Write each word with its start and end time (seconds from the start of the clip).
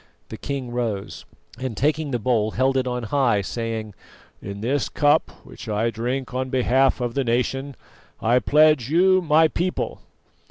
The 0.29 0.37
king 0.37 0.71
rose, 0.71 1.25
and 1.59 1.77
taking 1.77 2.09
the 2.09 2.17
bowl, 2.17 2.49
held 2.49 2.75
it 2.75 2.87
on 2.87 3.03
high, 3.03 3.41
saying: 3.41 3.93
"In 4.41 4.61
this 4.61 4.89
cup, 4.89 5.29
which 5.45 5.69
I 5.69 5.91
drink 5.91 6.33
on 6.33 6.49
behalf 6.49 6.99
of 6.99 7.13
the 7.13 7.23
nation, 7.23 7.75
I 8.19 8.39
pledge 8.39 8.89
you, 8.89 9.21
my 9.21 9.47
people." 9.47 10.01